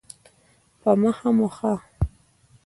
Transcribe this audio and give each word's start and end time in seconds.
په 0.81 0.89
مخه 1.01 1.29
مو 1.37 1.47
ښه. 1.55 1.73